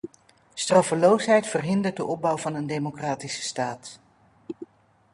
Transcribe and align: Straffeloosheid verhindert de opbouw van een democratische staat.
Straffeloosheid 0.53 1.47
verhindert 1.47 1.95
de 1.95 2.05
opbouw 2.05 2.37
van 2.37 2.55
een 2.55 2.67
democratische 2.67 3.41
staat. 3.41 3.99